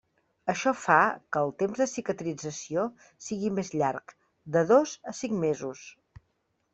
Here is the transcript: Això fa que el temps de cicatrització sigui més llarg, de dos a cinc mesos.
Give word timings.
Això 0.51 0.71
fa 0.83 0.95
que 1.35 1.41
el 1.47 1.51
temps 1.63 1.81
de 1.81 1.85
cicatrització 1.91 2.85
sigui 3.25 3.51
més 3.59 3.69
llarg, 3.81 4.15
de 4.57 4.65
dos 4.73 4.95
a 5.13 5.17
cinc 5.19 5.37
mesos. 5.45 5.85